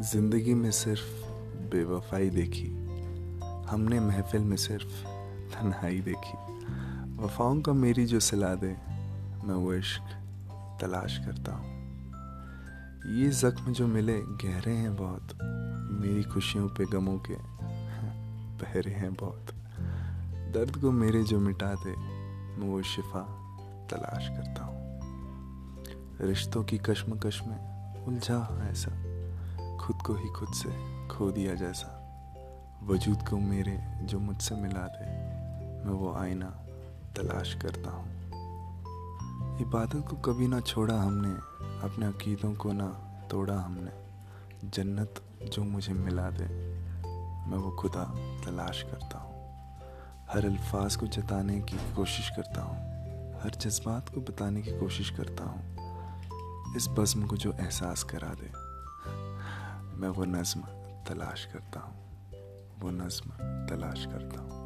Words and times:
ज़िंदगी 0.00 0.54
में 0.54 0.70
सिर्फ़ 0.70 1.24
बेवफाई 1.70 2.30
देखी। 2.30 2.68
हमने 3.68 4.00
महफिल 4.00 4.42
में 4.42 4.56
सिर्फ़ 4.56 5.04
तन्हाई 5.54 6.00
देखी। 6.00 6.36
वफाओं 7.22 7.60
का 7.60 7.72
मेरी 7.72 8.06
जो 8.06 8.20
सिला 8.20 8.54
दे, 8.54 8.76
मैं 9.44 9.54
वो 9.54 9.74
इश्क 9.74 10.02
तलाश 10.80 11.18
करता 11.18 11.52
हूँ। 11.52 11.68
ये 13.16 13.28
जख्म 13.28 13.72
जो 13.72 13.86
मिले, 13.86 14.20
गहरे 14.20 14.72
हैं 14.72 14.96
बहुत। 14.96 15.38
मेरी 16.00 16.22
खुशियों 16.22 16.68
पे 16.68 16.84
गमों 16.84 17.18
के 17.18 17.36
पहरे 18.64 18.90
हैं 18.90 19.14
बहुत। 19.14 19.46
दर्द 20.54 20.76
को 20.76 20.90
मेरे 20.90 21.22
जो 21.22 21.40
मिटा 21.40 21.74
दे, 21.74 21.96
मैं 22.56 22.68
वो 22.68 22.82
शिफा 22.82 23.22
तलाश 23.90 24.28
करता 24.28 24.64
हूँ। 24.64 25.00
रिश्तों 26.20 26.64
की 26.64 26.78
कश्मकश 26.78 27.42
में 27.46 27.58
उलझा 28.04 28.68
ऐसा। 28.70 29.09
खुद 29.80 30.02
को 30.02 30.14
ही 30.14 30.28
खुद 30.28 30.48
से 30.48 30.68
खो 31.08 31.30
दिया 31.30 31.54
जैसा। 31.54 31.96
वजूद 32.82 33.28
को 33.28 33.36
मेरे 33.36 33.78
जो 34.02 34.18
मुझसे 34.18 34.54
मिला 34.54 34.86
दे 34.86 35.06
मैं 35.84 35.94
वो 35.94 36.14
आईना 36.14 36.46
तलाश 37.16 37.54
करता 37.54 37.90
हूँ। 37.90 38.20
इबादत 39.60 40.08
को 40.10 40.16
कभी 40.16 40.48
ना 40.48 40.60
छोड़ा 40.60 41.02
हमने, 41.02 41.30
अपने 41.84 42.06
अकीदों 42.06 42.54
को 42.54 42.72
ना 42.72 42.88
तोड़ा 43.30 43.60
हमने। 43.60 43.90
जन्नत 44.64 45.22
जो 45.52 45.64
मुझे 45.64 45.92
मिला 45.92 46.30
दे, 46.30 46.46
मैं 47.50 47.58
वो 47.58 47.70
खुदा 47.70 48.04
तलाश 48.44 48.82
करता 48.82 49.18
हूँ। 49.18 49.30
हर 50.30 50.44
अल्फाज 50.44 50.96
को 50.96 51.06
जताने 51.06 51.60
की 51.60 51.76
कोशिश 51.76 52.28
करता 52.28 52.62
हूँ। 52.62 52.78
हर 53.42 53.50
जज्बात 53.50 54.08
को 54.08 54.20
बताने 54.20 54.62
की 54.62 54.70
कोशिश 54.70 55.10
करता 55.10 55.44
हूँ। 55.44 55.76
इस 56.76 56.88
बज़म 56.88 57.26
को 57.26 57.36
जो 57.36 57.52
एहसास 57.52 58.02
करा 58.02 58.28
दे। 58.28 58.69
मैं 60.00 60.08
वो 60.08 60.24
नज़म 60.24 60.60
तलाश 61.08 61.44
करता 61.44 61.80
हूँ 61.80 61.96
वो 62.80 62.90
नज़म 62.90 63.30
तलाश 63.66 64.06
करता 64.06 64.40
हूँ। 64.40 64.59